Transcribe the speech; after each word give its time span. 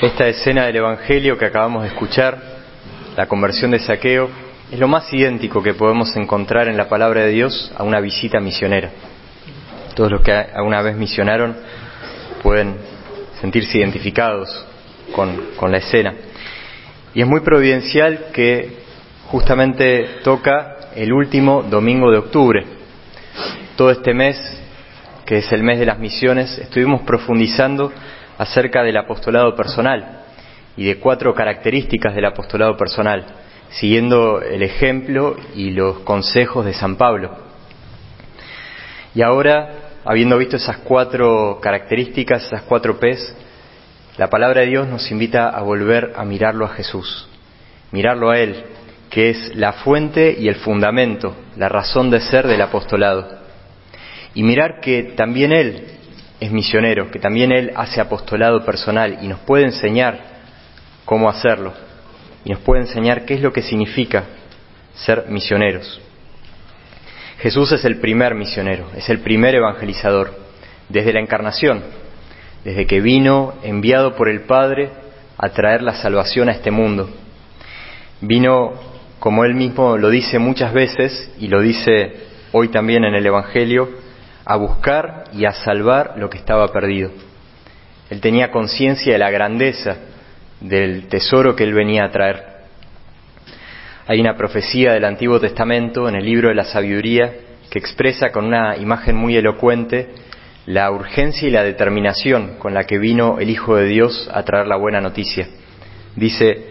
Esta 0.00 0.28
escena 0.28 0.66
del 0.66 0.76
Evangelio 0.76 1.38
que 1.38 1.46
acabamos 1.46 1.84
de 1.84 1.88
escuchar, 1.88 2.36
la 3.16 3.26
conversión 3.26 3.70
de 3.70 3.78
saqueo, 3.78 4.28
es 4.70 4.78
lo 4.78 4.88
más 4.88 5.10
idéntico 5.10 5.62
que 5.62 5.72
podemos 5.72 6.14
encontrar 6.16 6.68
en 6.68 6.76
la 6.76 6.86
palabra 6.86 7.22
de 7.22 7.30
Dios 7.30 7.72
a 7.74 7.82
una 7.82 7.98
visita 8.00 8.38
misionera. 8.38 8.90
Todos 9.94 10.12
los 10.12 10.20
que 10.20 10.32
alguna 10.32 10.82
vez 10.82 10.98
misionaron 10.98 11.56
pueden 12.42 12.76
sentirse 13.40 13.78
identificados 13.78 14.66
con, 15.14 15.34
con 15.56 15.72
la 15.72 15.78
escena. 15.78 16.12
Y 17.14 17.22
es 17.22 17.26
muy 17.26 17.40
providencial 17.40 18.26
que 18.34 18.76
justamente 19.28 20.18
toca 20.22 20.76
el 20.94 21.10
último 21.10 21.62
domingo 21.62 22.10
de 22.10 22.18
octubre. 22.18 22.66
Todo 23.76 23.90
este 23.90 24.12
mes, 24.12 24.60
que 25.24 25.38
es 25.38 25.50
el 25.52 25.62
mes 25.62 25.78
de 25.78 25.86
las 25.86 25.98
misiones, 25.98 26.58
estuvimos 26.58 27.00
profundizando 27.00 27.94
acerca 28.38 28.82
del 28.82 28.96
apostolado 28.96 29.54
personal 29.54 30.24
y 30.76 30.84
de 30.84 30.98
cuatro 30.98 31.34
características 31.34 32.14
del 32.14 32.26
apostolado 32.26 32.76
personal, 32.76 33.24
siguiendo 33.70 34.40
el 34.40 34.62
ejemplo 34.62 35.36
y 35.54 35.70
los 35.70 36.00
consejos 36.00 36.64
de 36.64 36.74
San 36.74 36.96
Pablo. 36.96 37.36
Y 39.14 39.22
ahora, 39.22 39.70
habiendo 40.04 40.36
visto 40.36 40.56
esas 40.56 40.78
cuatro 40.78 41.58
características, 41.60 42.44
esas 42.44 42.62
cuatro 42.62 42.98
P's, 43.00 43.34
la 44.18 44.28
palabra 44.28 44.62
de 44.62 44.68
Dios 44.68 44.88
nos 44.88 45.10
invita 45.10 45.48
a 45.48 45.62
volver 45.62 46.12
a 46.16 46.24
mirarlo 46.24 46.64
a 46.64 46.70
Jesús, 46.70 47.28
mirarlo 47.92 48.30
a 48.30 48.38
Él, 48.38 48.64
que 49.10 49.30
es 49.30 49.54
la 49.56 49.72
fuente 49.72 50.36
y 50.38 50.48
el 50.48 50.56
fundamento, 50.56 51.34
la 51.56 51.68
razón 51.68 52.10
de 52.10 52.20
ser 52.20 52.46
del 52.46 52.60
apostolado. 52.60 53.38
Y 54.34 54.42
mirar 54.42 54.80
que 54.80 55.14
también 55.16 55.52
Él 55.52 55.95
es 56.40 56.52
misionero, 56.52 57.10
que 57.10 57.18
también 57.18 57.52
Él 57.52 57.72
hace 57.74 58.00
apostolado 58.00 58.64
personal 58.64 59.18
y 59.22 59.28
nos 59.28 59.40
puede 59.40 59.64
enseñar 59.64 60.18
cómo 61.04 61.28
hacerlo. 61.28 61.72
Y 62.44 62.50
nos 62.50 62.60
puede 62.60 62.82
enseñar 62.82 63.24
qué 63.24 63.34
es 63.34 63.40
lo 63.40 63.52
que 63.52 63.62
significa 63.62 64.24
ser 64.94 65.26
misioneros. 65.28 66.00
Jesús 67.38 67.72
es 67.72 67.84
el 67.84 67.98
primer 68.00 68.34
misionero, 68.34 68.88
es 68.96 69.08
el 69.08 69.20
primer 69.20 69.54
evangelizador, 69.54 70.34
desde 70.88 71.12
la 71.12 71.20
encarnación, 71.20 71.82
desde 72.64 72.86
que 72.86 73.00
vino 73.00 73.54
enviado 73.62 74.14
por 74.14 74.28
el 74.28 74.42
Padre 74.42 74.90
a 75.36 75.48
traer 75.50 75.82
la 75.82 75.94
salvación 75.94 76.48
a 76.48 76.52
este 76.52 76.70
mundo. 76.70 77.10
Vino, 78.20 78.72
como 79.18 79.44
él 79.44 79.54
mismo 79.54 79.98
lo 79.98 80.08
dice 80.08 80.38
muchas 80.38 80.72
veces, 80.72 81.30
y 81.38 81.48
lo 81.48 81.60
dice 81.60 82.26
hoy 82.52 82.68
también 82.68 83.04
en 83.04 83.14
el 83.14 83.26
Evangelio, 83.26 84.05
a 84.46 84.56
buscar 84.56 85.24
y 85.32 85.44
a 85.44 85.52
salvar 85.52 86.14
lo 86.16 86.30
que 86.30 86.38
estaba 86.38 86.68
perdido. 86.68 87.10
Él 88.08 88.20
tenía 88.20 88.52
conciencia 88.52 89.12
de 89.12 89.18
la 89.18 89.30
grandeza 89.30 89.96
del 90.60 91.08
tesoro 91.08 91.56
que 91.56 91.64
él 91.64 91.74
venía 91.74 92.04
a 92.04 92.10
traer. 92.10 92.44
Hay 94.06 94.20
una 94.20 94.36
profecía 94.36 94.92
del 94.92 95.04
Antiguo 95.04 95.40
Testamento 95.40 96.08
en 96.08 96.14
el 96.14 96.24
libro 96.24 96.48
de 96.48 96.54
la 96.54 96.64
sabiduría 96.64 97.32
que 97.68 97.80
expresa 97.80 98.30
con 98.30 98.44
una 98.44 98.76
imagen 98.76 99.16
muy 99.16 99.36
elocuente 99.36 100.10
la 100.66 100.92
urgencia 100.92 101.48
y 101.48 101.50
la 101.50 101.64
determinación 101.64 102.56
con 102.58 102.72
la 102.72 102.84
que 102.84 102.98
vino 102.98 103.40
el 103.40 103.50
Hijo 103.50 103.74
de 103.74 103.86
Dios 103.86 104.30
a 104.32 104.44
traer 104.44 104.68
la 104.68 104.76
buena 104.76 105.00
noticia. 105.00 105.48
Dice, 106.14 106.66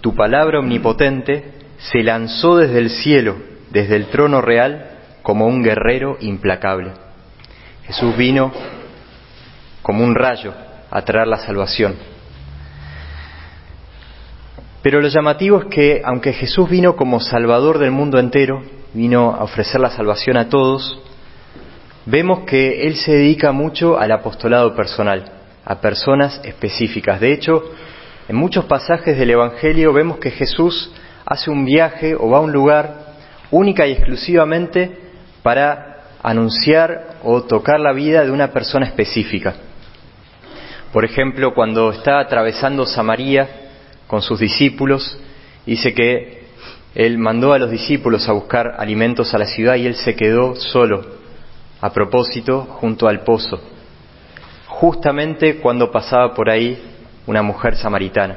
tu 0.00 0.16
palabra 0.16 0.58
omnipotente 0.58 1.44
se 1.78 2.02
lanzó 2.02 2.56
desde 2.56 2.78
el 2.78 2.90
cielo, 2.90 3.36
desde 3.70 3.94
el 3.94 4.06
trono 4.06 4.40
real, 4.40 4.90
como 5.22 5.46
un 5.46 5.62
guerrero 5.62 6.16
implacable. 6.20 6.90
Jesús 7.90 8.16
vino 8.16 8.52
como 9.82 10.04
un 10.04 10.14
rayo 10.14 10.54
a 10.92 11.02
traer 11.02 11.26
la 11.26 11.38
salvación. 11.38 11.96
Pero 14.80 15.00
lo 15.00 15.08
llamativo 15.08 15.58
es 15.58 15.64
que 15.64 16.00
aunque 16.04 16.32
Jesús 16.32 16.70
vino 16.70 16.94
como 16.94 17.18
Salvador 17.18 17.78
del 17.78 17.90
mundo 17.90 18.20
entero, 18.20 18.62
vino 18.94 19.34
a 19.34 19.42
ofrecer 19.42 19.80
la 19.80 19.90
salvación 19.90 20.36
a 20.36 20.48
todos, 20.48 21.00
vemos 22.06 22.44
que 22.44 22.86
Él 22.86 22.94
se 22.94 23.10
dedica 23.10 23.50
mucho 23.50 23.98
al 23.98 24.12
apostolado 24.12 24.76
personal, 24.76 25.24
a 25.64 25.80
personas 25.80 26.40
específicas. 26.44 27.18
De 27.18 27.32
hecho, 27.32 27.60
en 28.28 28.36
muchos 28.36 28.66
pasajes 28.66 29.18
del 29.18 29.30
Evangelio 29.30 29.92
vemos 29.92 30.18
que 30.18 30.30
Jesús 30.30 30.92
hace 31.26 31.50
un 31.50 31.64
viaje 31.64 32.14
o 32.14 32.30
va 32.30 32.38
a 32.38 32.42
un 32.42 32.52
lugar 32.52 33.16
única 33.50 33.84
y 33.88 33.92
exclusivamente 33.94 34.96
para 35.42 35.89
anunciar 36.22 37.18
o 37.22 37.42
tocar 37.42 37.80
la 37.80 37.92
vida 37.92 38.24
de 38.24 38.30
una 38.30 38.48
persona 38.48 38.86
específica. 38.86 39.54
Por 40.92 41.04
ejemplo, 41.04 41.54
cuando 41.54 41.90
está 41.90 42.18
atravesando 42.18 42.84
Samaria 42.84 43.48
con 44.06 44.22
sus 44.22 44.40
discípulos, 44.40 45.18
dice 45.64 45.94
que 45.94 46.40
él 46.94 47.18
mandó 47.18 47.52
a 47.52 47.58
los 47.58 47.70
discípulos 47.70 48.28
a 48.28 48.32
buscar 48.32 48.74
alimentos 48.78 49.32
a 49.32 49.38
la 49.38 49.46
ciudad 49.46 49.76
y 49.76 49.86
él 49.86 49.94
se 49.94 50.16
quedó 50.16 50.56
solo, 50.56 51.04
a 51.80 51.90
propósito, 51.92 52.62
junto 52.62 53.08
al 53.08 53.20
pozo, 53.20 53.60
justamente 54.66 55.58
cuando 55.58 55.90
pasaba 55.90 56.34
por 56.34 56.50
ahí 56.50 56.82
una 57.26 57.42
mujer 57.42 57.76
samaritana, 57.76 58.36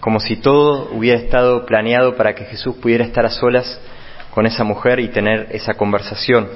como 0.00 0.18
si 0.18 0.36
todo 0.36 0.90
hubiera 0.92 1.20
estado 1.20 1.64
planeado 1.64 2.16
para 2.16 2.34
que 2.34 2.44
Jesús 2.44 2.74
pudiera 2.76 3.04
estar 3.04 3.24
a 3.24 3.30
solas 3.30 3.80
con 4.34 4.46
esa 4.46 4.64
mujer 4.64 4.98
y 4.98 5.08
tener 5.08 5.48
esa 5.52 5.74
conversación 5.74 6.48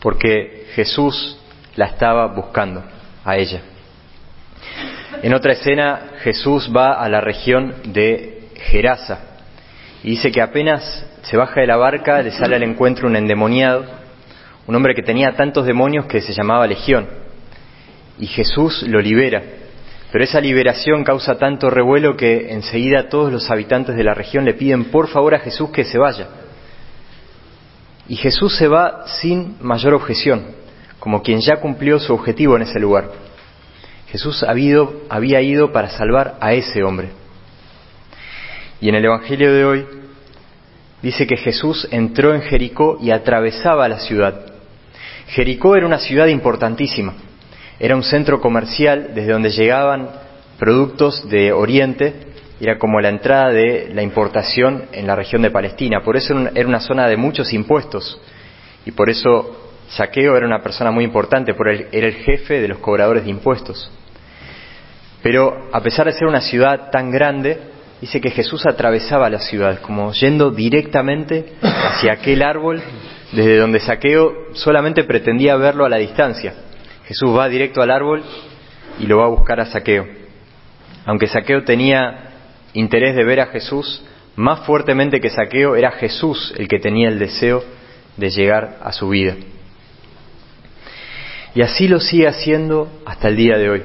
porque 0.00 0.66
Jesús 0.74 1.38
la 1.76 1.86
estaba 1.86 2.26
buscando 2.26 2.82
a 3.24 3.36
ella. 3.36 3.60
En 5.22 5.34
otra 5.34 5.52
escena, 5.52 6.12
Jesús 6.22 6.70
va 6.74 6.92
a 6.92 7.08
la 7.08 7.20
región 7.20 7.74
de 7.84 8.48
Gerasa 8.56 9.30
y 10.02 10.10
dice 10.10 10.32
que 10.32 10.40
apenas 10.40 11.06
se 11.22 11.36
baja 11.36 11.60
de 11.60 11.66
la 11.66 11.76
barca 11.76 12.22
le 12.22 12.30
sale 12.30 12.56
al 12.56 12.62
encuentro 12.62 13.06
un 13.06 13.16
endemoniado, 13.16 13.84
un 14.66 14.74
hombre 14.74 14.94
que 14.94 15.02
tenía 15.02 15.32
tantos 15.32 15.66
demonios 15.66 16.06
que 16.06 16.20
se 16.20 16.32
llamaba 16.32 16.66
Legión, 16.66 17.06
y 18.18 18.26
Jesús 18.26 18.82
lo 18.84 19.00
libera. 19.00 19.42
Pero 20.12 20.24
esa 20.24 20.40
liberación 20.40 21.04
causa 21.04 21.38
tanto 21.38 21.70
revuelo 21.70 22.16
que 22.16 22.52
enseguida 22.52 23.08
todos 23.08 23.32
los 23.32 23.50
habitantes 23.50 23.96
de 23.96 24.04
la 24.04 24.14
región 24.14 24.44
le 24.44 24.54
piden 24.54 24.86
por 24.86 25.08
favor 25.08 25.34
a 25.34 25.38
Jesús 25.38 25.70
que 25.70 25.84
se 25.84 25.98
vaya. 25.98 26.26
Y 28.08 28.16
Jesús 28.16 28.56
se 28.56 28.68
va 28.68 29.06
sin 29.06 29.56
mayor 29.60 29.94
objeción, 29.94 30.46
como 30.98 31.22
quien 31.22 31.40
ya 31.40 31.56
cumplió 31.56 31.98
su 31.98 32.12
objetivo 32.12 32.56
en 32.56 32.62
ese 32.62 32.80
lugar. 32.80 33.10
Jesús 34.08 34.44
había 34.44 35.40
ido 35.40 35.72
para 35.72 35.90
salvar 35.90 36.36
a 36.40 36.52
ese 36.52 36.82
hombre. 36.82 37.10
Y 38.80 38.88
en 38.88 38.96
el 38.96 39.04
Evangelio 39.04 39.52
de 39.52 39.64
hoy 39.64 39.86
dice 41.02 41.26
que 41.26 41.36
Jesús 41.36 41.86
entró 41.90 42.34
en 42.34 42.42
Jericó 42.42 42.98
y 43.00 43.10
atravesaba 43.10 43.88
la 43.88 44.00
ciudad. 44.00 44.46
Jericó 45.28 45.76
era 45.76 45.86
una 45.86 45.98
ciudad 45.98 46.26
importantísima. 46.26 47.14
Era 47.78 47.94
un 47.94 48.02
centro 48.02 48.40
comercial 48.40 49.12
desde 49.14 49.32
donde 49.32 49.50
llegaban 49.50 50.08
productos 50.58 51.28
de 51.28 51.52
Oriente 51.52 52.29
era 52.60 52.78
como 52.78 53.00
la 53.00 53.08
entrada 53.08 53.50
de 53.50 53.90
la 53.94 54.02
importación 54.02 54.84
en 54.92 55.06
la 55.06 55.16
región 55.16 55.42
de 55.42 55.50
Palestina. 55.50 56.02
Por 56.02 56.16
eso 56.16 56.34
era 56.54 56.68
una 56.68 56.80
zona 56.80 57.08
de 57.08 57.16
muchos 57.16 57.52
impuestos. 57.52 58.20
Y 58.84 58.92
por 58.92 59.08
eso 59.08 59.72
Saqueo 59.88 60.36
era 60.36 60.46
una 60.46 60.62
persona 60.62 60.90
muy 60.90 61.04
importante, 61.04 61.54
porque 61.54 61.88
era 61.90 62.06
el 62.06 62.14
jefe 62.14 62.60
de 62.60 62.68
los 62.68 62.78
cobradores 62.78 63.24
de 63.24 63.30
impuestos. 63.30 63.90
Pero 65.22 65.68
a 65.72 65.80
pesar 65.80 66.06
de 66.06 66.12
ser 66.12 66.26
una 66.26 66.40
ciudad 66.40 66.90
tan 66.90 67.10
grande, 67.10 67.58
dice 68.00 68.20
que 68.20 68.30
Jesús 68.30 68.66
atravesaba 68.66 69.28
la 69.28 69.40
ciudad, 69.40 69.80
como 69.80 70.12
yendo 70.12 70.50
directamente 70.50 71.54
hacia 71.62 72.12
aquel 72.12 72.42
árbol 72.42 72.82
desde 73.32 73.58
donde 73.58 73.80
Saqueo 73.80 74.32
solamente 74.54 75.04
pretendía 75.04 75.56
verlo 75.56 75.84
a 75.84 75.88
la 75.88 75.98
distancia. 75.98 76.54
Jesús 77.06 77.36
va 77.36 77.48
directo 77.48 77.82
al 77.82 77.90
árbol 77.90 78.22
y 78.98 79.06
lo 79.06 79.18
va 79.18 79.24
a 79.24 79.28
buscar 79.28 79.60
a 79.60 79.66
Saqueo. 79.66 80.06
Aunque 81.04 81.26
Saqueo 81.26 81.64
tenía 81.64 82.29
interés 82.74 83.16
de 83.16 83.24
ver 83.24 83.40
a 83.40 83.46
Jesús, 83.46 84.02
más 84.36 84.60
fuertemente 84.60 85.20
que 85.20 85.30
Saqueo, 85.30 85.76
era 85.76 85.92
Jesús 85.92 86.54
el 86.56 86.68
que 86.68 86.78
tenía 86.78 87.08
el 87.08 87.18
deseo 87.18 87.62
de 88.16 88.30
llegar 88.30 88.78
a 88.82 88.92
su 88.92 89.08
vida. 89.08 89.34
Y 91.54 91.62
así 91.62 91.88
lo 91.88 91.98
sigue 92.00 92.28
haciendo 92.28 92.88
hasta 93.04 93.28
el 93.28 93.36
día 93.36 93.58
de 93.58 93.70
hoy. 93.70 93.82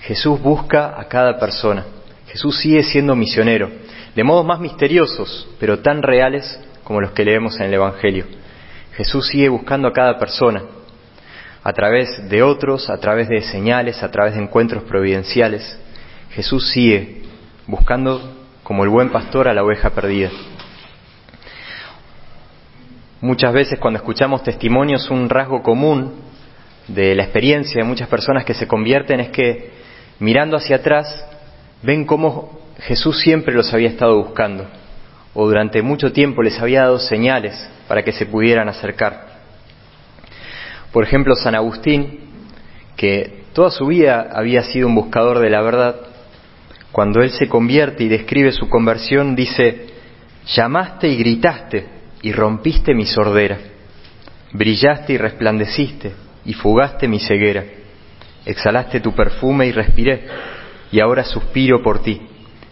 Jesús 0.00 0.40
busca 0.40 1.00
a 1.00 1.08
cada 1.08 1.38
persona. 1.38 1.84
Jesús 2.28 2.58
sigue 2.58 2.82
siendo 2.82 3.16
misionero, 3.16 3.70
de 4.14 4.24
modos 4.24 4.44
más 4.44 4.60
misteriosos, 4.60 5.48
pero 5.58 5.78
tan 5.80 6.02
reales 6.02 6.60
como 6.84 7.00
los 7.00 7.12
que 7.12 7.24
leemos 7.24 7.58
en 7.58 7.66
el 7.66 7.74
Evangelio. 7.74 8.26
Jesús 8.94 9.26
sigue 9.28 9.48
buscando 9.48 9.88
a 9.88 9.92
cada 9.92 10.18
persona, 10.18 10.62
a 11.62 11.72
través 11.72 12.28
de 12.28 12.42
otros, 12.42 12.88
a 12.90 12.98
través 12.98 13.28
de 13.28 13.42
señales, 13.42 14.02
a 14.02 14.10
través 14.10 14.34
de 14.34 14.42
encuentros 14.42 14.84
providenciales. 14.84 15.78
Jesús 16.30 16.70
sigue 16.70 17.22
buscando 17.66 18.20
como 18.62 18.84
el 18.84 18.90
buen 18.90 19.10
pastor 19.10 19.48
a 19.48 19.54
la 19.54 19.64
oveja 19.64 19.90
perdida. 19.90 20.30
Muchas 23.20 23.52
veces 23.52 23.78
cuando 23.78 23.98
escuchamos 23.98 24.42
testimonios, 24.42 25.10
un 25.10 25.28
rasgo 25.28 25.62
común 25.62 26.14
de 26.86 27.14
la 27.14 27.24
experiencia 27.24 27.82
de 27.82 27.88
muchas 27.88 28.08
personas 28.08 28.44
que 28.44 28.54
se 28.54 28.68
convierten 28.68 29.20
es 29.20 29.30
que 29.30 29.70
mirando 30.18 30.56
hacia 30.56 30.76
atrás, 30.76 31.26
ven 31.82 32.04
cómo 32.04 32.60
Jesús 32.78 33.20
siempre 33.20 33.54
los 33.54 33.72
había 33.72 33.88
estado 33.88 34.16
buscando, 34.16 34.66
o 35.34 35.46
durante 35.46 35.82
mucho 35.82 36.12
tiempo 36.12 36.42
les 36.42 36.60
había 36.60 36.82
dado 36.82 36.98
señales 36.98 37.68
para 37.88 38.02
que 38.02 38.12
se 38.12 38.26
pudieran 38.26 38.68
acercar. 38.68 39.26
Por 40.92 41.04
ejemplo, 41.04 41.34
San 41.34 41.54
Agustín, 41.54 42.20
que 42.96 43.44
toda 43.52 43.70
su 43.70 43.86
vida 43.86 44.28
había 44.32 44.62
sido 44.62 44.88
un 44.88 44.94
buscador 44.94 45.40
de 45.40 45.50
la 45.50 45.62
verdad, 45.62 45.96
cuando 46.96 47.20
él 47.20 47.30
se 47.32 47.46
convierte 47.46 48.04
y 48.04 48.08
describe 48.08 48.52
su 48.52 48.70
conversión, 48.70 49.36
dice, 49.36 49.84
llamaste 50.46 51.06
y 51.08 51.18
gritaste 51.18 51.86
y 52.22 52.32
rompiste 52.32 52.94
mi 52.94 53.04
sordera, 53.04 53.58
brillaste 54.54 55.12
y 55.12 55.18
resplandeciste 55.18 56.14
y 56.46 56.54
fugaste 56.54 57.06
mi 57.06 57.20
ceguera, 57.20 57.64
exhalaste 58.46 59.00
tu 59.00 59.14
perfume 59.14 59.66
y 59.66 59.72
respiré, 59.72 60.26
y 60.90 60.98
ahora 61.00 61.22
suspiro 61.24 61.82
por 61.82 62.02
ti, 62.02 62.18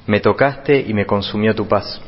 me 0.07 0.21
tocaste 0.21 0.81
y 0.89 0.95
me 0.95 1.05
consumió 1.05 1.55
tu 1.55 1.69
paz. 1.69 2.01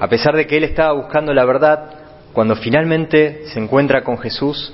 A 0.00 0.08
pesar 0.08 0.34
de 0.34 0.48
que 0.48 0.56
él 0.56 0.64
estaba 0.64 0.94
buscando 0.94 1.32
la 1.32 1.44
verdad, 1.44 1.94
cuando 2.32 2.56
finalmente 2.56 3.42
se 3.52 3.60
encuentra 3.60 4.02
con 4.02 4.18
Jesús, 4.18 4.72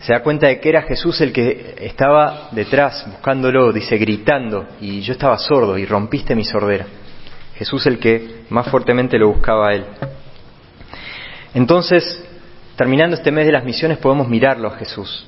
se 0.00 0.12
da 0.12 0.22
cuenta 0.22 0.46
de 0.46 0.60
que 0.60 0.68
era 0.68 0.82
Jesús 0.82 1.20
el 1.20 1.32
que 1.32 1.74
estaba 1.80 2.48
detrás, 2.52 3.06
buscándolo, 3.10 3.72
dice, 3.72 3.96
gritando, 3.96 4.66
y 4.80 5.00
yo 5.00 5.12
estaba 5.12 5.38
sordo 5.38 5.78
y 5.78 5.86
rompiste 5.86 6.34
mi 6.34 6.44
sordera. 6.44 6.86
Jesús 7.56 7.86
el 7.86 7.98
que 7.98 8.42
más 8.50 8.68
fuertemente 8.68 9.18
lo 9.18 9.28
buscaba 9.28 9.68
a 9.68 9.74
él. 9.74 9.84
Entonces, 11.54 12.22
terminando 12.76 13.16
este 13.16 13.32
mes 13.32 13.46
de 13.46 13.52
las 13.52 13.64
misiones, 13.64 13.98
podemos 13.98 14.28
mirarlo 14.28 14.68
a 14.68 14.76
Jesús 14.76 15.26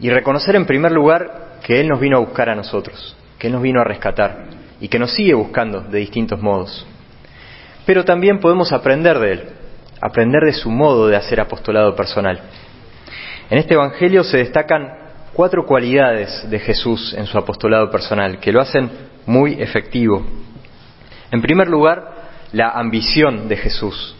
y 0.00 0.10
reconocer 0.10 0.56
en 0.56 0.64
primer 0.64 0.92
lugar 0.92 1.58
que 1.62 1.80
Él 1.80 1.88
nos 1.88 2.00
vino 2.00 2.16
a 2.16 2.20
buscar 2.20 2.48
a 2.48 2.54
nosotros, 2.54 3.16
que 3.38 3.48
Él 3.48 3.52
nos 3.52 3.62
vino 3.62 3.80
a 3.80 3.84
rescatar 3.84 4.46
y 4.80 4.88
que 4.88 4.98
nos 4.98 5.12
sigue 5.12 5.34
buscando 5.34 5.80
de 5.80 5.98
distintos 5.98 6.40
modos. 6.40 6.86
Pero 7.84 8.04
también 8.04 8.38
podemos 8.38 8.72
aprender 8.72 9.18
de 9.18 9.32
Él, 9.32 9.44
aprender 10.00 10.44
de 10.44 10.52
su 10.52 10.70
modo 10.70 11.08
de 11.08 11.16
hacer 11.16 11.40
apostolado 11.40 11.94
personal. 11.94 12.40
En 13.50 13.58
este 13.58 13.74
Evangelio 13.74 14.24
se 14.24 14.38
destacan 14.38 14.92
cuatro 15.32 15.64
cualidades 15.64 16.48
de 16.50 16.58
Jesús 16.58 17.14
en 17.16 17.26
su 17.26 17.38
apostolado 17.38 17.90
personal 17.90 18.40
que 18.40 18.52
lo 18.52 18.60
hacen 18.60 18.90
muy 19.24 19.54
efectivo. 19.60 20.22
En 21.30 21.40
primer 21.40 21.68
lugar, 21.68 22.18
la 22.52 22.70
ambición 22.70 23.48
de 23.48 23.56
Jesús. 23.56 24.14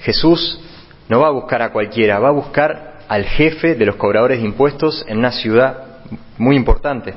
Jesús 0.00 0.60
no 1.08 1.20
va 1.20 1.28
a 1.28 1.32
buscar 1.32 1.62
a 1.62 1.72
cualquiera, 1.72 2.20
va 2.20 2.28
a 2.28 2.32
buscar 2.32 2.98
al 3.08 3.24
jefe 3.24 3.74
de 3.74 3.86
los 3.86 3.96
cobradores 3.96 4.38
de 4.38 4.46
impuestos 4.46 5.04
en 5.08 5.18
una 5.18 5.32
ciudad 5.32 6.00
muy 6.38 6.56
importante, 6.56 7.14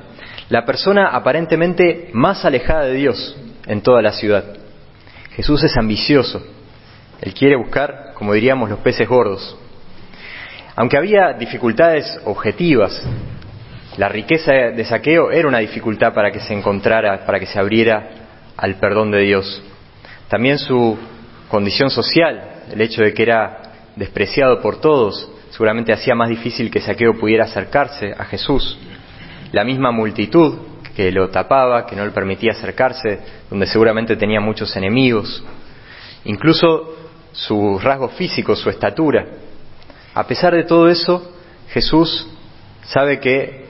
la 0.50 0.66
persona 0.66 1.10
aparentemente 1.10 2.10
más 2.14 2.44
alejada 2.44 2.86
de 2.86 2.94
Dios 2.94 3.38
en 3.68 3.82
toda 3.82 4.02
la 4.02 4.12
ciudad. 4.12 4.44
Jesús 5.32 5.64
es 5.64 5.78
ambicioso, 5.78 6.42
él 7.22 7.34
quiere 7.34 7.56
buscar, 7.56 8.14
como 8.16 8.34
diríamos, 8.34 8.70
los 8.70 8.80
peces 8.80 9.08
gordos, 9.08 9.58
aunque 10.76 10.98
había 10.98 11.34
dificultades 11.34 12.20
objetivas, 12.26 13.02
la 13.98 14.10
riqueza 14.10 14.52
de 14.52 14.84
saqueo 14.84 15.32
era 15.32 15.48
una 15.48 15.60
dificultad 15.60 16.14
para 16.14 16.32
que 16.32 16.42
se 16.42 16.54
encontrara, 16.54 17.26
para 17.26 17.40
que 17.40 17.46
se 17.46 17.58
abriera 17.58 18.10
al 18.58 18.76
perdón 18.76 19.12
de 19.12 19.20
Dios. 19.22 19.64
También 20.28 20.58
su 20.58 20.98
condición 21.50 21.90
social, 21.90 22.64
el 22.72 22.82
hecho 22.82 23.02
de 23.04 23.14
que 23.14 23.24
era 23.24 23.62
despreciado 23.96 24.62
por 24.62 24.82
todos, 24.82 25.30
seguramente 25.52 25.94
hacía 25.94 26.16
más 26.16 26.28
difícil 26.28 26.70
que 26.70 26.82
Saqueo 26.82 27.14
pudiera 27.14 27.46
acercarse 27.46 28.14
a 28.18 28.26
Jesús. 28.26 28.78
La 29.54 29.64
misma 29.64 29.92
multitud 29.92 30.58
que 30.96 31.12
lo 31.12 31.30
tapaba, 31.30 31.86
que 31.86 31.96
no 31.96 32.06
le 32.06 32.12
permitía 32.12 32.52
acercarse, 32.52 33.20
donde 33.50 33.66
seguramente 33.68 34.18
tenía 34.18 34.42
muchos 34.42 34.76
enemigos. 34.76 35.44
Incluso 36.26 36.96
sus 37.32 37.82
rasgos 37.84 38.14
físicos, 38.14 38.60
su 38.60 38.70
estatura, 38.70 39.26
a 40.16 40.26
pesar 40.26 40.56
de 40.56 40.64
todo 40.64 40.88
eso, 40.88 41.30
Jesús 41.72 42.26
sabe 42.86 43.20
que 43.20 43.66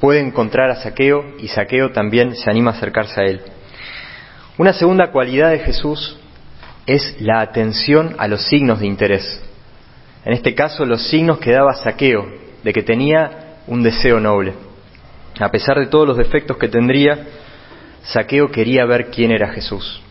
puede 0.00 0.20
encontrar 0.20 0.70
a 0.70 0.76
Saqueo 0.76 1.36
y 1.38 1.48
Saqueo 1.48 1.90
también 1.90 2.34
se 2.34 2.48
anima 2.48 2.70
a 2.70 2.74
acercarse 2.74 3.20
a 3.20 3.24
él. 3.24 3.42
Una 4.56 4.72
segunda 4.72 5.10
cualidad 5.10 5.50
de 5.50 5.58
Jesús 5.58 6.18
es 6.86 7.20
la 7.20 7.42
atención 7.42 8.16
a 8.16 8.26
los 8.28 8.46
signos 8.46 8.80
de 8.80 8.86
interés. 8.86 9.44
En 10.24 10.32
este 10.32 10.54
caso, 10.54 10.86
los 10.86 11.06
signos 11.08 11.38
que 11.38 11.52
daba 11.52 11.74
Saqueo, 11.74 12.26
de 12.64 12.72
que 12.72 12.82
tenía 12.82 13.58
un 13.66 13.82
deseo 13.82 14.18
noble. 14.20 14.54
A 15.38 15.50
pesar 15.50 15.78
de 15.78 15.86
todos 15.86 16.08
los 16.08 16.16
defectos 16.16 16.56
que 16.56 16.68
tendría, 16.68 17.26
Saqueo 18.04 18.50
quería 18.50 18.86
ver 18.86 19.10
quién 19.10 19.32
era 19.32 19.50
Jesús. 19.50 20.02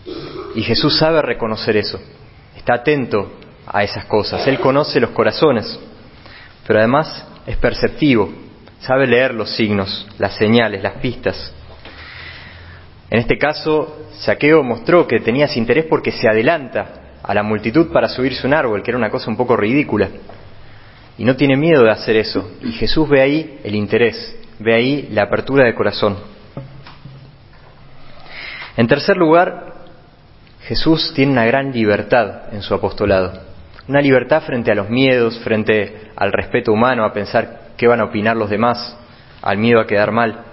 Y 0.54 0.62
Jesús 0.62 1.00
sabe 1.00 1.19
reconocer 1.24 1.75
eso. 1.77 2.00
Está 2.56 2.75
atento 2.75 3.31
a 3.68 3.84
esas 3.84 4.06
cosas. 4.06 4.48
Él 4.48 4.60
conoce 4.60 5.00
los 5.00 5.12
corazones, 5.12 5.80
pero 6.66 6.80
además 6.80 7.25
es 7.46 7.58
perceptivo, 7.58 8.30
sabe 8.80 9.08
leer 9.08 9.34
los 9.34 9.56
signos, 9.56 10.08
las 10.18 10.36
señales, 10.36 10.81
las 10.81 10.94
pistas. 10.94 11.54
En 13.10 13.19
este 13.19 13.38
caso, 13.38 14.08
Saqueo 14.19 14.64
mostró 14.64 15.08
que 15.08 15.19
tenías 15.19 15.56
interés 15.56 15.86
porque 15.86 16.12
se 16.12 16.28
adelanta 16.28 17.18
a 17.24 17.34
la 17.34 17.44
multitud 17.44 17.92
para 17.92 18.10
subirse 18.10 18.46
un 18.46 18.54
árbol, 18.54 18.84
que 18.84 18.92
era 18.92 18.98
una 18.98 19.10
cosa 19.10 19.30
un 19.30 19.38
poco 19.38 19.56
ridícula. 19.56 20.10
Y 21.18 21.24
no 21.24 21.36
tiene 21.36 21.58
miedo 21.58 21.84
de 21.84 21.92
hacer 21.92 22.16
eso. 22.16 22.52
Y 22.62 22.74
Jesús 22.74 23.08
ve 23.10 23.22
ahí 23.22 23.60
el 23.64 23.75
interés, 23.75 24.38
ve 24.60 24.74
ahí 24.74 25.10
la 25.12 25.24
apertura 25.24 25.66
de 25.66 25.74
corazón. 25.74 26.18
En 28.75 28.88
tercer 28.88 29.18
lugar, 29.18 29.74
Jesús 30.62 31.14
tiene 31.16 31.31
una 31.31 31.46
gran 31.46 31.72
libertad 31.72 32.54
en 32.54 32.62
su 32.62 32.74
apostolado. 32.74 33.48
Una 33.88 34.01
libertad 34.01 34.44
frente 34.44 34.69
a 34.69 34.75
los 34.75 34.89
miedos, 34.89 35.39
frente 35.39 36.10
al 36.16 36.34
respeto 36.34 36.74
humano, 36.74 37.06
a 37.06 37.13
pensar 37.13 37.69
qué 37.78 37.88
van 37.88 38.01
a 38.01 38.06
opinar 38.06 38.36
los 38.36 38.50
demás, 38.50 38.98
al 39.42 39.57
miedo 39.57 39.80
a 39.80 39.88
quedar 39.88 40.12
mal, 40.12 40.44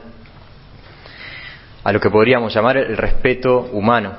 a 1.83 1.93
lo 1.93 2.01
que 2.01 2.11
podríamos 2.11 2.55
llamar 2.55 2.77
el 2.77 2.97
respeto 2.97 3.71
humano, 3.73 4.13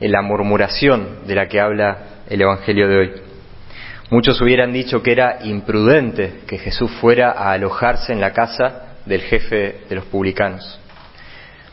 en 0.00 0.10
la 0.10 0.20
murmuración 0.20 1.26
de 1.26 1.34
la 1.36 1.46
que 1.46 1.60
habla 1.60 1.98
el 2.28 2.40
Evangelio 2.40 2.88
de 2.88 2.96
hoy. 2.98 3.12
Muchos 4.10 4.40
hubieran 4.40 4.72
dicho 4.72 5.00
que 5.00 5.12
era 5.12 5.38
imprudente 5.44 6.40
que 6.46 6.58
Jesús 6.58 6.90
fuera 7.00 7.32
a 7.32 7.52
alojarse 7.52 8.12
en 8.12 8.20
la 8.20 8.32
casa 8.32 8.96
del 9.06 9.20
jefe 9.22 9.82
de 9.88 9.94
los 9.94 10.04
publicanos. 10.06 10.80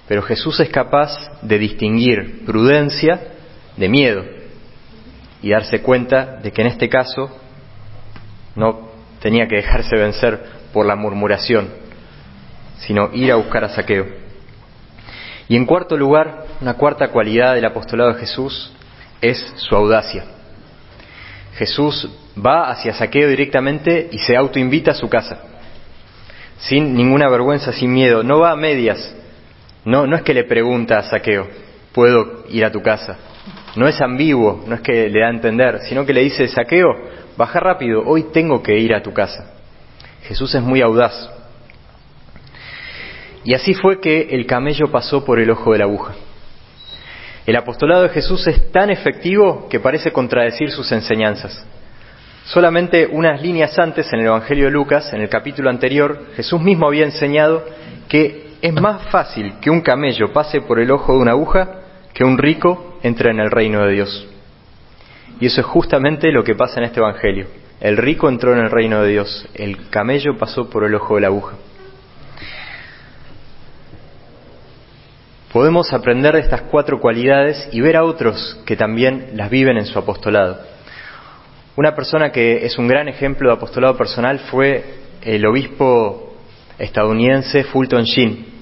Pero 0.07 0.21
Jesús 0.21 0.59
es 0.59 0.69
capaz 0.69 1.11
de 1.41 1.57
distinguir 1.57 2.45
prudencia 2.45 3.19
de 3.77 3.89
miedo, 3.89 4.23
y 5.43 5.49
darse 5.49 5.81
cuenta 5.81 6.37
de 6.41 6.51
que 6.51 6.61
en 6.61 6.67
este 6.69 6.89
caso 6.89 7.29
no 8.55 8.89
tenía 9.19 9.47
que 9.47 9.57
dejarse 9.57 9.95
vencer 9.97 10.41
por 10.71 10.85
la 10.85 10.95
murmuración, 10.95 11.69
sino 12.79 13.09
ir 13.13 13.31
a 13.31 13.35
buscar 13.35 13.65
a 13.65 13.69
Saqueo. 13.69 14.07
Y 15.49 15.57
en 15.57 15.65
cuarto 15.65 15.97
lugar, 15.97 16.45
una 16.61 16.75
cuarta 16.75 17.09
cualidad 17.09 17.55
del 17.55 17.65
apostolado 17.65 18.13
de 18.13 18.21
Jesús 18.21 18.71
es 19.21 19.37
su 19.57 19.75
audacia. 19.75 20.23
Jesús 21.55 22.09
va 22.43 22.71
hacia 22.71 22.93
Saqueo 22.93 23.27
directamente 23.27 24.09
y 24.11 24.19
se 24.19 24.37
autoinvita 24.37 24.91
a 24.91 24.95
su 24.95 25.09
casa, 25.09 25.39
sin 26.57 26.95
ninguna 26.95 27.29
vergüenza, 27.29 27.73
sin 27.73 27.93
miedo. 27.93 28.23
No 28.23 28.39
va 28.39 28.51
a 28.51 28.55
medias. 28.55 29.13
No, 29.83 30.07
no 30.07 30.15
es 30.15 30.21
que 30.21 30.33
le 30.33 30.45
pregunta 30.45 30.99
a 30.99 31.03
Saqueo, 31.03 31.49
¿puedo 31.91 32.45
ir 32.49 32.63
a 32.63 32.71
tu 32.71 32.81
casa? 32.81 33.17
No 33.75 33.87
es 33.87 33.99
ambiguo, 34.01 34.63
no 34.67 34.75
es 34.75 34.81
que 34.81 35.09
le 35.09 35.19
da 35.19 35.27
a 35.27 35.31
entender, 35.31 35.79
sino 35.81 36.05
que 36.05 36.13
le 36.13 36.21
dice, 36.21 36.47
saqueo, 36.47 36.89
baja 37.35 37.59
rápido, 37.59 38.03
hoy 38.05 38.27
tengo 38.31 38.61
que 38.61 38.77
ir 38.77 38.93
a 38.93 39.01
tu 39.01 39.13
casa. 39.13 39.51
Jesús 40.23 40.53
es 40.55 40.61
muy 40.61 40.81
audaz. 40.81 41.29
Y 43.43 43.53
así 43.53 43.73
fue 43.73 43.99
que 43.99 44.29
el 44.31 44.45
camello 44.45 44.89
pasó 44.91 45.25
por 45.25 45.39
el 45.39 45.49
ojo 45.49 45.73
de 45.73 45.79
la 45.79 45.85
aguja. 45.85 46.13
El 47.45 47.57
apostolado 47.57 48.03
de 48.03 48.09
Jesús 48.09 48.47
es 48.47 48.71
tan 48.71 48.89
efectivo 48.89 49.67
que 49.69 49.81
parece 49.81 50.11
contradecir 50.11 50.71
sus 50.71 50.89
enseñanzas. 50.93 51.65
Solamente 52.45 53.07
unas 53.07 53.41
líneas 53.41 53.77
antes, 53.79 54.11
en 54.13 54.19
el 54.19 54.27
Evangelio 54.27 54.65
de 54.65 54.71
Lucas, 54.71 55.11
en 55.13 55.21
el 55.21 55.29
capítulo 55.29 55.69
anterior, 55.69 56.27
Jesús 56.35 56.61
mismo 56.61 56.87
había 56.87 57.05
enseñado 57.05 57.65
que 58.07 58.53
es 58.61 58.73
más 58.73 59.03
fácil 59.07 59.55
que 59.59 59.69
un 59.69 59.81
camello 59.81 60.31
pase 60.31 60.61
por 60.61 60.79
el 60.79 60.91
ojo 60.91 61.13
de 61.13 61.19
una 61.19 61.31
aguja 61.31 61.82
que 62.13 62.23
un 62.23 62.37
rico 62.37 62.99
entra 63.03 63.31
en 63.31 63.39
el 63.39 63.51
reino 63.51 63.85
de 63.85 63.93
Dios. 63.93 64.27
Y 65.39 65.47
eso 65.47 65.61
es 65.61 65.67
justamente 65.67 66.31
lo 66.31 66.43
que 66.43 66.55
pasa 66.55 66.79
en 66.79 66.85
este 66.85 66.99
Evangelio. 66.99 67.47
El 67.79 67.97
rico 67.97 68.29
entró 68.29 68.53
en 68.53 68.59
el 68.59 68.71
reino 68.71 69.01
de 69.01 69.09
Dios, 69.09 69.47
el 69.55 69.89
camello 69.89 70.37
pasó 70.37 70.69
por 70.69 70.85
el 70.85 70.95
ojo 70.95 71.15
de 71.15 71.21
la 71.21 71.27
aguja. 71.27 71.57
Podemos 75.51 75.93
aprender 75.93 76.33
de 76.33 76.39
estas 76.39 76.61
cuatro 76.63 76.99
cualidades 76.99 77.69
y 77.71 77.81
ver 77.81 77.97
a 77.97 78.03
otros 78.03 78.59
que 78.65 78.75
también 78.75 79.31
las 79.33 79.49
viven 79.49 79.77
en 79.77 79.85
su 79.85 79.99
apostolado. 79.99 80.59
Una 81.75 81.93
persona 81.93 82.31
que 82.31 82.65
es 82.65 82.77
un 82.77 82.87
gran 82.87 83.07
ejemplo 83.07 83.49
de 83.49 83.55
apostolado 83.55 83.97
personal 83.97 84.39
fue 84.49 84.83
el 85.21 85.45
obispo 85.45 86.35
estadounidense 86.79 87.63
Fulton 87.65 88.03
Sheen, 88.03 88.52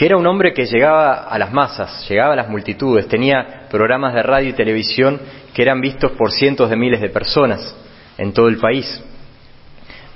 que 0.00 0.06
era 0.06 0.16
un 0.16 0.26
hombre 0.26 0.54
que 0.54 0.64
llegaba 0.64 1.24
a 1.24 1.38
las 1.38 1.52
masas, 1.52 2.08
llegaba 2.08 2.32
a 2.32 2.36
las 2.36 2.48
multitudes, 2.48 3.06
tenía 3.06 3.66
programas 3.68 4.14
de 4.14 4.22
radio 4.22 4.48
y 4.48 4.54
televisión 4.54 5.20
que 5.52 5.60
eran 5.60 5.82
vistos 5.82 6.12
por 6.12 6.32
cientos 6.32 6.70
de 6.70 6.76
miles 6.76 7.02
de 7.02 7.10
personas 7.10 7.76
en 8.16 8.32
todo 8.32 8.48
el 8.48 8.56
país. 8.56 9.04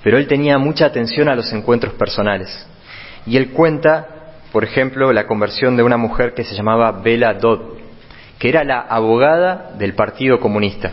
Pero 0.03 0.17
él 0.17 0.27
tenía 0.27 0.57
mucha 0.57 0.87
atención 0.87 1.29
a 1.29 1.35
los 1.35 1.53
encuentros 1.53 1.93
personales. 1.93 2.67
Y 3.27 3.37
él 3.37 3.51
cuenta, 3.51 4.07
por 4.53 4.65
ejemplo, 4.65 5.13
la 5.13 5.27
conversión 5.27 5.77
de 5.77 5.83
una 5.83 5.99
mujer 5.99 6.33
que 6.33 6.45
se 6.45 6.55
llamaba 6.55 7.03
Bella 7.03 7.35
Dodd, 7.35 7.77
que 8.39 8.49
era 8.49 8.65
la 8.65 8.81
abogada 8.81 9.73
del 9.77 9.93
Partido 9.93 10.41
Comunista, 10.41 10.93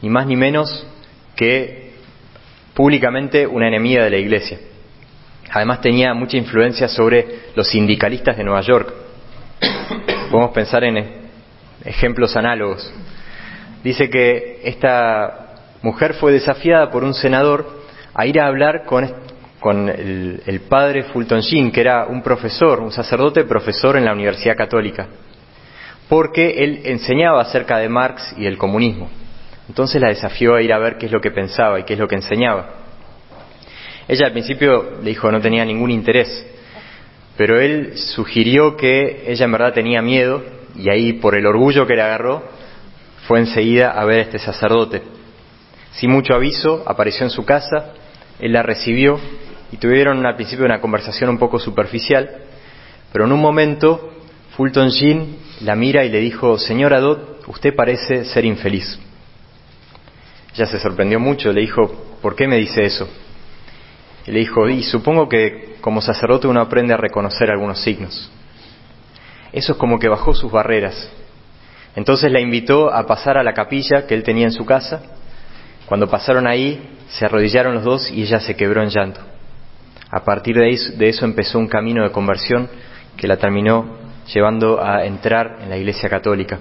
ni 0.00 0.08
más 0.08 0.26
ni 0.26 0.36
menos 0.36 0.86
que 1.36 1.92
públicamente 2.72 3.46
una 3.46 3.68
enemiga 3.68 4.02
de 4.02 4.10
la 4.10 4.16
Iglesia. 4.16 4.71
Además 5.52 5.82
tenía 5.82 6.14
mucha 6.14 6.38
influencia 6.38 6.88
sobre 6.88 7.40
los 7.54 7.68
sindicalistas 7.68 8.36
de 8.38 8.44
Nueva 8.44 8.62
York. 8.62 8.90
Podemos 10.30 10.52
pensar 10.52 10.82
en 10.82 11.22
ejemplos 11.84 12.34
análogos. 12.36 12.90
Dice 13.84 14.08
que 14.08 14.60
esta 14.64 15.56
mujer 15.82 16.14
fue 16.14 16.32
desafiada 16.32 16.90
por 16.90 17.04
un 17.04 17.12
senador 17.12 17.82
a 18.14 18.26
ir 18.26 18.40
a 18.40 18.46
hablar 18.46 18.84
con, 18.84 19.88
el, 19.90 20.42
el, 20.46 20.60
padre 20.60 21.02
Fulton 21.04 21.40
Sheen, 21.40 21.70
que 21.70 21.82
era 21.82 22.06
un 22.06 22.22
profesor, 22.22 22.80
un 22.80 22.90
sacerdote 22.90 23.44
profesor 23.44 23.96
en 23.96 24.06
la 24.06 24.12
Universidad 24.12 24.56
Católica, 24.56 25.06
porque 26.08 26.64
él 26.64 26.80
enseñaba 26.84 27.42
acerca 27.42 27.76
de 27.76 27.90
Marx 27.90 28.34
y 28.38 28.44
del 28.44 28.56
comunismo. 28.56 29.10
Entonces 29.68 30.00
la 30.00 30.08
desafió 30.08 30.54
a 30.54 30.62
ir 30.62 30.72
a 30.72 30.78
ver 30.78 30.96
qué 30.96 31.06
es 31.06 31.12
lo 31.12 31.20
que 31.20 31.30
pensaba 31.30 31.78
y 31.78 31.84
qué 31.84 31.92
es 31.92 31.98
lo 31.98 32.08
que 32.08 32.16
enseñaba. 32.16 32.81
Ella 34.12 34.26
al 34.26 34.32
principio 34.32 34.98
le 35.02 35.08
dijo 35.08 35.32
no 35.32 35.40
tenía 35.40 35.64
ningún 35.64 35.90
interés, 35.90 36.46
pero 37.38 37.58
él 37.58 37.96
sugirió 37.96 38.76
que 38.76 39.24
ella 39.26 39.46
en 39.46 39.52
verdad 39.52 39.72
tenía 39.72 40.02
miedo 40.02 40.42
y 40.76 40.90
ahí 40.90 41.14
por 41.14 41.34
el 41.34 41.46
orgullo 41.46 41.86
que 41.86 41.94
le 41.94 42.02
agarró 42.02 42.42
fue 43.26 43.38
enseguida 43.38 43.88
a 43.88 44.04
ver 44.04 44.18
a 44.18 44.22
este 44.24 44.38
sacerdote. 44.38 45.00
Sin 45.92 46.10
mucho 46.10 46.34
aviso 46.34 46.84
apareció 46.86 47.24
en 47.24 47.30
su 47.30 47.46
casa, 47.46 47.94
él 48.38 48.52
la 48.52 48.62
recibió 48.62 49.18
y 49.72 49.78
tuvieron 49.78 50.26
al 50.26 50.36
principio 50.36 50.66
una 50.66 50.82
conversación 50.82 51.30
un 51.30 51.38
poco 51.38 51.58
superficial, 51.58 52.28
pero 53.14 53.24
en 53.24 53.32
un 53.32 53.40
momento 53.40 54.12
Fulton 54.58 54.90
Jean 54.90 55.36
la 55.62 55.74
mira 55.74 56.04
y 56.04 56.10
le 56.10 56.20
dijo, 56.20 56.58
señora 56.58 57.00
Dodd, 57.00 57.46
usted 57.46 57.74
parece 57.74 58.26
ser 58.26 58.44
infeliz. 58.44 58.98
Ella 60.54 60.66
se 60.66 60.78
sorprendió 60.78 61.18
mucho, 61.18 61.50
le 61.50 61.62
dijo, 61.62 62.18
¿por 62.20 62.36
qué 62.36 62.46
me 62.46 62.58
dice 62.58 62.84
eso? 62.84 63.08
Y 64.26 64.30
le 64.30 64.40
dijo, 64.40 64.68
y 64.68 64.82
supongo 64.82 65.28
que 65.28 65.76
como 65.80 66.00
sacerdote 66.00 66.46
uno 66.46 66.60
aprende 66.60 66.94
a 66.94 66.96
reconocer 66.96 67.50
algunos 67.50 67.82
signos. 67.82 68.30
Eso 69.52 69.72
es 69.72 69.78
como 69.78 69.98
que 69.98 70.08
bajó 70.08 70.34
sus 70.34 70.50
barreras. 70.50 71.10
Entonces 71.94 72.32
la 72.32 72.40
invitó 72.40 72.92
a 72.92 73.06
pasar 73.06 73.36
a 73.36 73.42
la 73.42 73.52
capilla 73.52 74.06
que 74.06 74.14
él 74.14 74.22
tenía 74.22 74.46
en 74.46 74.52
su 74.52 74.64
casa. 74.64 75.02
Cuando 75.86 76.08
pasaron 76.08 76.46
ahí, 76.46 76.80
se 77.08 77.26
arrodillaron 77.26 77.74
los 77.74 77.84
dos 77.84 78.10
y 78.10 78.22
ella 78.22 78.40
se 78.40 78.56
quebró 78.56 78.82
en 78.82 78.88
llanto. 78.88 79.20
A 80.10 80.20
partir 80.20 80.56
de, 80.56 81.08
eso, 81.08 81.24
empezó 81.24 81.58
un 81.58 81.68
camino 81.68 82.02
de 82.02 82.10
conversión 82.10 82.68
que 83.16 83.26
la 83.26 83.36
terminó 83.36 83.98
llevando 84.32 84.82
a 84.82 85.04
entrar 85.04 85.58
en 85.62 85.68
la 85.70 85.76
Iglesia 85.76 86.08
Católica. 86.08 86.58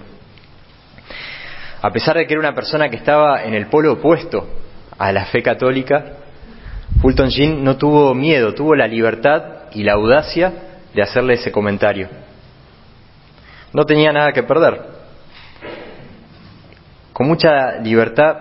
A 1.82 1.92
pesar 1.92 2.18
de 2.18 2.28
que 2.28 2.34
era 2.34 2.40
una 2.40 2.56
persona 2.56 2.90
que 2.90 2.96
estaba 2.96 3.44
en 3.44 3.54
el 3.54 3.68
polo 3.68 3.94
opuesto 3.94 4.48
a 4.98 5.12
la 5.12 5.26
fe 5.26 5.42
católica, 5.42 6.14
Fulton 7.02 7.30
Sheen 7.30 7.64
no 7.64 7.78
tuvo 7.78 8.14
miedo, 8.14 8.54
tuvo 8.54 8.76
la 8.76 8.88
libertad 8.88 9.44
y 9.74 9.84
la 9.84 9.94
audacia 9.94 10.54
de 10.94 11.02
hacerle 11.02 11.34
ese 11.34 11.52
comentario. 11.52 12.08
No 13.74 13.86
tenía 13.86 14.12
nada 14.14 14.32
que 14.34 14.44
perder. 14.44 14.82
Con 17.12 17.28
mucha 17.28 17.80
libertad 17.80 18.38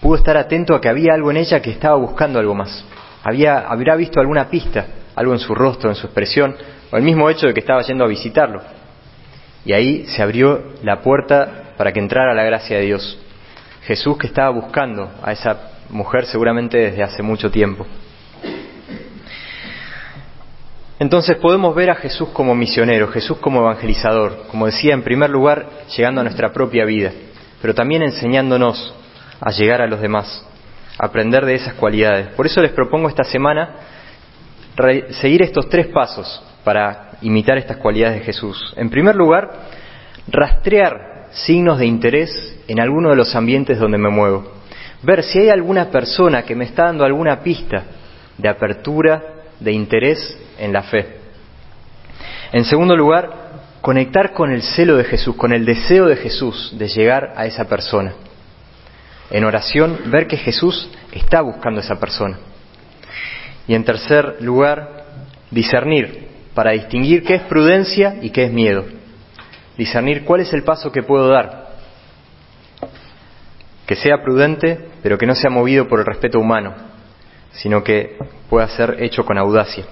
pudo 0.00 0.16
estar 0.16 0.38
atento 0.38 0.74
a 0.74 0.80
que 0.80 0.88
había 0.88 1.12
algo 1.12 1.30
en 1.30 1.36
ella 1.36 1.60
que 1.60 1.70
estaba 1.70 1.96
buscando 1.96 2.38
algo 2.38 2.54
más. 2.54 2.82
Había, 3.22 3.58
habría 3.68 3.94
visto 3.94 4.20
alguna 4.20 4.48
pista, 4.48 4.86
algo 5.14 5.34
en 5.34 5.38
su 5.38 5.54
rostro, 5.54 5.90
en 5.90 5.96
su 5.96 6.06
expresión, 6.06 6.56
o 6.90 6.96
el 6.96 7.02
mismo 7.02 7.28
hecho 7.28 7.46
de 7.46 7.52
que 7.52 7.60
estaba 7.60 7.82
yendo 7.82 8.04
a 8.04 8.08
visitarlo. 8.08 8.62
Y 9.66 9.74
ahí 9.74 10.06
se 10.06 10.22
abrió 10.22 10.72
la 10.82 11.02
puerta 11.02 11.74
para 11.76 11.92
que 11.92 12.00
entrara 12.00 12.32
la 12.32 12.44
gracia 12.44 12.78
de 12.78 12.84
Dios. 12.84 13.18
Jesús 13.82 14.16
que 14.16 14.28
estaba 14.28 14.48
buscando 14.48 15.10
a 15.22 15.32
esa 15.32 15.75
mujer 15.90 16.26
seguramente 16.26 16.78
desde 16.78 17.02
hace 17.02 17.22
mucho 17.22 17.50
tiempo. 17.50 17.86
Entonces 20.98 21.36
podemos 21.36 21.74
ver 21.74 21.90
a 21.90 21.94
Jesús 21.94 22.30
como 22.30 22.54
misionero, 22.54 23.08
Jesús 23.08 23.36
como 23.38 23.60
evangelizador, 23.60 24.46
como 24.50 24.66
decía, 24.66 24.94
en 24.94 25.02
primer 25.02 25.28
lugar, 25.28 25.68
llegando 25.94 26.22
a 26.22 26.24
nuestra 26.24 26.52
propia 26.52 26.86
vida, 26.86 27.12
pero 27.60 27.74
también 27.74 28.02
enseñándonos 28.02 28.94
a 29.40 29.50
llegar 29.50 29.82
a 29.82 29.86
los 29.86 30.00
demás, 30.00 30.46
a 30.98 31.06
aprender 31.06 31.44
de 31.44 31.54
esas 31.54 31.74
cualidades. 31.74 32.28
Por 32.28 32.46
eso 32.46 32.62
les 32.62 32.72
propongo 32.72 33.08
esta 33.08 33.24
semana 33.24 33.76
seguir 35.20 35.42
estos 35.42 35.68
tres 35.68 35.88
pasos 35.88 36.42
para 36.64 37.10
imitar 37.20 37.58
estas 37.58 37.76
cualidades 37.76 38.20
de 38.20 38.24
Jesús. 38.24 38.74
En 38.76 38.88
primer 38.88 39.16
lugar, 39.16 39.50
rastrear 40.28 41.26
signos 41.30 41.78
de 41.78 41.86
interés 41.86 42.58
en 42.68 42.80
alguno 42.80 43.10
de 43.10 43.16
los 43.16 43.34
ambientes 43.36 43.78
donde 43.78 43.98
me 43.98 44.08
muevo 44.08 44.55
ver 45.06 45.22
si 45.22 45.38
hay 45.38 45.50
alguna 45.50 45.88
persona 45.88 46.42
que 46.42 46.56
me 46.56 46.64
está 46.64 46.86
dando 46.86 47.04
alguna 47.04 47.40
pista 47.40 47.84
de 48.36 48.48
apertura, 48.48 49.22
de 49.60 49.70
interés 49.70 50.36
en 50.58 50.72
la 50.72 50.82
fe. 50.82 51.18
En 52.52 52.64
segundo 52.64 52.96
lugar, 52.96 53.30
conectar 53.80 54.32
con 54.32 54.50
el 54.50 54.62
celo 54.62 54.96
de 54.96 55.04
Jesús, 55.04 55.36
con 55.36 55.52
el 55.52 55.64
deseo 55.64 56.06
de 56.06 56.16
Jesús 56.16 56.74
de 56.76 56.88
llegar 56.88 57.34
a 57.36 57.46
esa 57.46 57.68
persona. 57.68 58.14
En 59.30 59.44
oración, 59.44 59.96
ver 60.06 60.26
que 60.26 60.36
Jesús 60.36 60.90
está 61.12 61.40
buscando 61.40 61.80
a 61.80 61.84
esa 61.84 62.00
persona. 62.00 62.38
Y 63.68 63.74
en 63.74 63.84
tercer 63.84 64.38
lugar, 64.40 65.04
discernir 65.52 66.26
para 66.52 66.72
distinguir 66.72 67.22
qué 67.22 67.36
es 67.36 67.42
prudencia 67.42 68.16
y 68.22 68.30
qué 68.30 68.46
es 68.46 68.52
miedo. 68.52 68.84
Discernir 69.78 70.24
cuál 70.24 70.40
es 70.40 70.52
el 70.52 70.64
paso 70.64 70.90
que 70.90 71.04
puedo 71.04 71.28
dar 71.28 71.65
que 73.86 73.96
sea 73.96 74.22
prudente, 74.22 74.78
pero 75.02 75.16
que 75.16 75.26
no 75.26 75.34
sea 75.34 75.50
movido 75.50 75.88
por 75.88 76.00
el 76.00 76.06
respeto 76.06 76.40
humano, 76.40 76.74
sino 77.52 77.84
que 77.84 78.16
pueda 78.50 78.68
ser 78.68 78.96
hecho 79.00 79.24
con 79.24 79.38
audacia. 79.38 79.84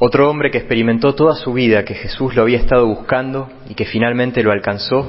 Otro 0.00 0.30
hombre 0.30 0.50
que 0.50 0.58
experimentó 0.58 1.14
toda 1.14 1.34
su 1.34 1.52
vida 1.52 1.84
que 1.84 1.94
Jesús 1.94 2.34
lo 2.34 2.42
había 2.42 2.58
estado 2.58 2.86
buscando 2.86 3.50
y 3.68 3.74
que 3.74 3.84
finalmente 3.84 4.42
lo 4.42 4.52
alcanzó 4.52 5.06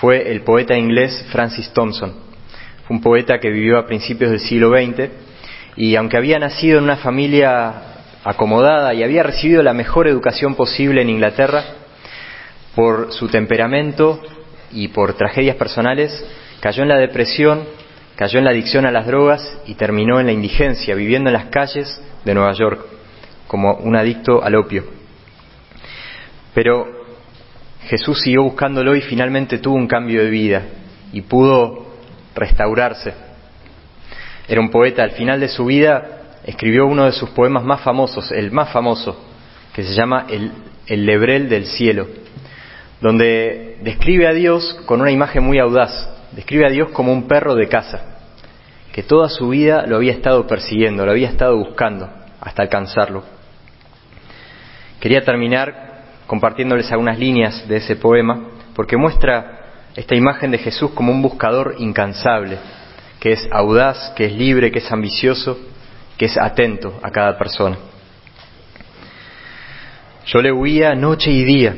fue 0.00 0.30
el 0.30 0.42
poeta 0.42 0.76
inglés 0.76 1.26
Francis 1.32 1.72
Thompson. 1.72 2.12
Fue 2.86 2.96
un 2.96 3.02
poeta 3.02 3.40
que 3.40 3.50
vivió 3.50 3.78
a 3.78 3.86
principios 3.86 4.30
del 4.30 4.40
siglo 4.40 4.70
XX 4.70 5.08
y 5.76 5.96
aunque 5.96 6.18
había 6.18 6.38
nacido 6.38 6.78
en 6.78 6.84
una 6.84 6.96
familia 6.96 7.72
acomodada 8.24 8.92
y 8.92 9.02
había 9.02 9.22
recibido 9.22 9.62
la 9.62 9.72
mejor 9.72 10.06
educación 10.06 10.54
posible 10.54 11.00
en 11.00 11.10
Inglaterra, 11.10 11.64
por 12.74 13.12
su 13.12 13.28
temperamento 13.28 14.20
y 14.72 14.88
por 14.88 15.14
tragedias 15.14 15.56
personales 15.56 16.24
cayó 16.60 16.82
en 16.82 16.88
la 16.88 16.96
depresión, 16.96 17.64
cayó 18.16 18.38
en 18.38 18.44
la 18.44 18.50
adicción 18.50 18.86
a 18.86 18.90
las 18.90 19.06
drogas 19.06 19.58
y 19.66 19.74
terminó 19.74 20.20
en 20.20 20.26
la 20.26 20.32
indigencia, 20.32 20.94
viviendo 20.94 21.28
en 21.28 21.34
las 21.34 21.46
calles 21.46 22.00
de 22.24 22.34
Nueva 22.34 22.52
York 22.52 22.84
como 23.46 23.74
un 23.74 23.96
adicto 23.96 24.42
al 24.42 24.56
opio. 24.56 24.84
Pero 26.54 26.86
Jesús 27.82 28.20
siguió 28.20 28.42
buscándolo 28.42 28.96
y 28.96 29.00
finalmente 29.02 29.58
tuvo 29.58 29.76
un 29.76 29.86
cambio 29.86 30.22
de 30.22 30.30
vida 30.30 30.62
y 31.12 31.20
pudo 31.22 31.86
restaurarse. 32.34 33.14
Era 34.48 34.60
un 34.60 34.70
poeta, 34.70 35.02
al 35.02 35.12
final 35.12 35.40
de 35.40 35.48
su 35.48 35.66
vida 35.66 36.38
escribió 36.44 36.86
uno 36.86 37.04
de 37.04 37.12
sus 37.12 37.30
poemas 37.30 37.64
más 37.64 37.80
famosos, 37.80 38.30
el 38.32 38.50
más 38.50 38.70
famoso, 38.70 39.24
que 39.74 39.82
se 39.82 39.94
llama 39.94 40.26
El, 40.28 40.52
el 40.86 41.04
Lebrel 41.04 41.48
del 41.48 41.66
Cielo 41.66 42.06
donde 43.00 43.78
describe 43.82 44.26
a 44.26 44.32
Dios 44.32 44.78
con 44.86 45.00
una 45.00 45.10
imagen 45.10 45.44
muy 45.44 45.58
audaz, 45.58 46.08
describe 46.32 46.66
a 46.66 46.70
Dios 46.70 46.90
como 46.90 47.12
un 47.12 47.28
perro 47.28 47.54
de 47.54 47.68
casa, 47.68 48.18
que 48.92 49.02
toda 49.02 49.28
su 49.28 49.48
vida 49.48 49.84
lo 49.86 49.96
había 49.96 50.12
estado 50.12 50.46
persiguiendo, 50.46 51.04
lo 51.04 51.12
había 51.12 51.28
estado 51.28 51.56
buscando 51.56 52.08
hasta 52.40 52.62
alcanzarlo. 52.62 53.24
Quería 55.00 55.22
terminar 55.24 55.86
compartiéndoles 56.26 56.90
algunas 56.90 57.18
líneas 57.18 57.68
de 57.68 57.76
ese 57.76 57.96
poema, 57.96 58.48
porque 58.74 58.96
muestra 58.96 59.60
esta 59.94 60.14
imagen 60.14 60.50
de 60.50 60.58
Jesús 60.58 60.90
como 60.92 61.12
un 61.12 61.22
buscador 61.22 61.76
incansable, 61.78 62.58
que 63.20 63.32
es 63.32 63.48
audaz, 63.50 64.12
que 64.16 64.26
es 64.26 64.32
libre, 64.32 64.70
que 64.70 64.78
es 64.78 64.92
ambicioso, 64.92 65.58
que 66.18 66.26
es 66.26 66.36
atento 66.36 66.98
a 67.02 67.10
cada 67.10 67.38
persona. 67.38 67.76
Yo 70.26 70.42
le 70.42 70.52
huía 70.52 70.94
noche 70.94 71.30
y 71.30 71.44
día, 71.44 71.74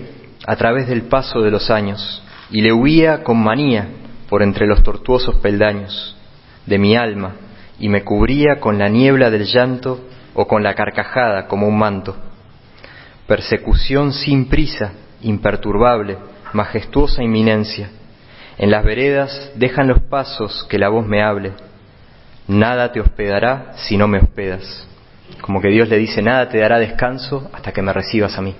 a 0.48 0.56
través 0.56 0.88
del 0.88 1.02
paso 1.02 1.42
de 1.42 1.50
los 1.50 1.70
años 1.70 2.22
y 2.50 2.62
le 2.62 2.72
huía 2.72 3.22
con 3.22 3.36
manía 3.36 3.86
por 4.30 4.42
entre 4.42 4.66
los 4.66 4.82
tortuosos 4.82 5.36
peldaños 5.40 6.16
de 6.64 6.78
mi 6.78 6.96
alma 6.96 7.34
y 7.78 7.90
me 7.90 8.02
cubría 8.02 8.58
con 8.58 8.78
la 8.78 8.88
niebla 8.88 9.28
del 9.28 9.44
llanto 9.44 10.00
o 10.32 10.46
con 10.48 10.62
la 10.62 10.74
carcajada 10.74 11.48
como 11.48 11.68
un 11.68 11.76
manto. 11.76 12.16
Persecución 13.26 14.14
sin 14.14 14.48
prisa, 14.48 14.92
imperturbable, 15.20 16.16
majestuosa 16.54 17.22
inminencia. 17.22 17.90
En 18.56 18.70
las 18.70 18.82
veredas 18.82 19.52
dejan 19.54 19.86
los 19.86 20.00
pasos 20.00 20.64
que 20.70 20.78
la 20.78 20.88
voz 20.88 21.06
me 21.06 21.22
hable. 21.22 21.52
Nada 22.46 22.90
te 22.90 23.00
hospedará 23.00 23.74
si 23.86 23.98
no 23.98 24.08
me 24.08 24.16
hospedas. 24.16 24.88
Como 25.42 25.60
que 25.60 25.68
Dios 25.68 25.90
le 25.90 25.98
dice, 25.98 26.22
nada 26.22 26.48
te 26.48 26.56
dará 26.56 26.78
descanso 26.78 27.50
hasta 27.52 27.70
que 27.70 27.82
me 27.82 27.92
recibas 27.92 28.38
a 28.38 28.40
mí. 28.40 28.54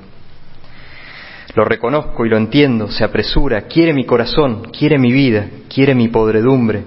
Lo 1.55 1.65
reconozco 1.65 2.27
y 2.27 2.29
lo 2.29 2.37
entiendo, 2.37 2.91
se 2.91 3.05
apresura, 3.05 3.63
quiere 3.63 3.93
mi 3.93 4.05
corazón, 4.05 4.71
quiere 4.71 4.99
mi 4.99 5.13
vida, 5.13 5.49
quiere 5.73 5.95
mi 5.95 6.09
podredumbre, 6.09 6.85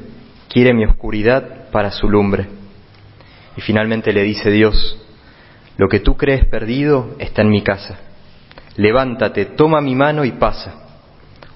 quiere 0.48 0.74
mi 0.74 0.86
oscuridad 0.86 1.70
para 1.72 1.92
su 1.92 2.10
lumbre. 2.10 2.48
Y 3.58 3.62
finalmente 3.62 4.14
le 4.14 4.24
dice 4.24 4.52
Dios, 4.52 4.98
lo 5.78 5.90
que 5.90 6.00
tú 6.00 6.16
crees 6.16 6.46
perdido 6.46 7.16
está 7.18 7.42
en 7.42 7.50
mi 7.50 7.64
casa. 7.64 8.00
Levántate, 8.78 9.46
toma 9.46 9.82
mi 9.82 9.96
mano 9.96 10.24
y 10.24 10.32
pasa. 10.32 10.76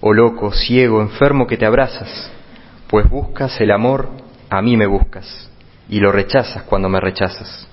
Oh 0.01 0.13
loco, 0.13 0.51
ciego, 0.51 1.01
enfermo 1.01 1.47
que 1.47 1.57
te 1.57 1.65
abrazas, 1.65 2.31
pues 2.87 3.09
buscas 3.09 3.59
el 3.61 3.71
amor, 3.71 4.09
a 4.49 4.61
mí 4.61 4.77
me 4.77 4.85
buscas, 4.87 5.49
y 5.89 5.99
lo 5.99 6.11
rechazas 6.11 6.63
cuando 6.63 6.89
me 6.89 6.99
rechazas. 6.99 7.67